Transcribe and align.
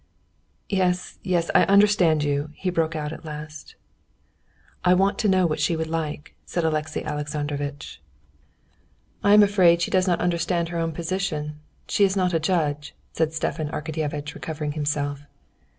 "Yes, 0.67 1.19
yes, 1.21 1.51
I 1.53 1.61
understand 1.65 2.23
you," 2.23 2.49
he 2.55 2.71
brought 2.71 2.95
out 2.95 3.13
at 3.13 3.23
last. 3.23 3.75
"I 4.83 4.95
want 4.95 5.19
to 5.19 5.27
know 5.29 5.45
what 5.45 5.59
she 5.59 5.75
would 5.75 5.85
like," 5.91 6.33
said 6.43 6.63
Alexey 6.63 7.03
Alexandrovitch. 7.05 8.01
"I 9.23 9.35
am 9.35 9.43
afraid 9.43 9.79
she 9.79 9.91
does 9.91 10.07
not 10.07 10.19
understand 10.19 10.69
her 10.69 10.79
own 10.79 10.91
position. 10.91 11.59
She 11.87 12.03
is 12.03 12.17
not 12.17 12.33
a 12.33 12.39
judge," 12.39 12.95
said 13.13 13.31
Stepan 13.31 13.69
Arkadyevitch, 13.69 14.33
recovering 14.33 14.71
himself. 14.71 15.21